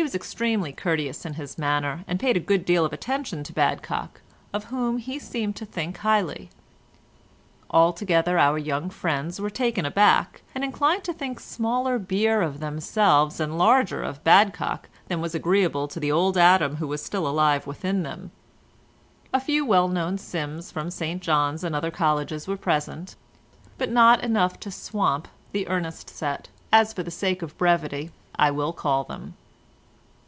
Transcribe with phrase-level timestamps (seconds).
[0.00, 3.52] He was extremely courteous in his manner, and paid a good deal of attention to
[3.52, 6.48] Badcock, of whom he seemed to think highly.
[7.70, 13.40] Altogether our young friends were taken aback, and inclined to think smaller beer of themselves
[13.40, 17.66] and larger of Badcock than was agreeable to the old Adam who was still alive
[17.66, 18.30] within them.
[19.34, 23.16] A few well known "Sims" from St John's and other colleges were present,
[23.76, 28.50] but not enough to swamp the Ernest set, as for the sake of brevity, I
[28.50, 29.34] will call them.